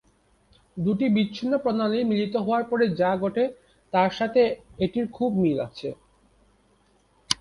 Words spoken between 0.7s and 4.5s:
দুটি বিচ্ছিন্ন প্রণালী মিলিত হওয়ার পরে যা ঘটে তার সাথে